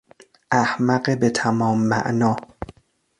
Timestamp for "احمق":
0.51-1.17